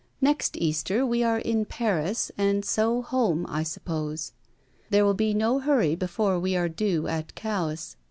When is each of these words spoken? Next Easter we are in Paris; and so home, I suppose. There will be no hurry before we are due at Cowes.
Next 0.19 0.57
Easter 0.57 1.05
we 1.05 1.21
are 1.21 1.37
in 1.37 1.63
Paris; 1.63 2.31
and 2.35 2.65
so 2.65 3.03
home, 3.03 3.45
I 3.47 3.61
suppose. 3.61 4.31
There 4.89 5.05
will 5.05 5.13
be 5.13 5.35
no 5.35 5.59
hurry 5.59 5.95
before 5.95 6.39
we 6.39 6.55
are 6.55 6.67
due 6.69 7.05
at 7.07 7.35
Cowes. 7.35 7.95